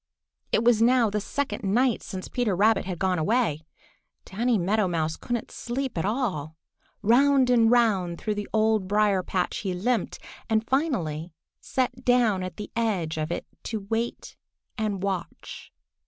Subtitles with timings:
[0.51, 3.61] It was now the second night since Peter Rabbit had gone away.
[4.25, 6.57] Danny Meadow Mouse couldn't sleep at all.
[7.03, 10.17] Round and round through the Old Briar patch he limped,
[10.49, 14.35] and finally sat down at the edge of it to wait
[14.75, 15.71] and watch.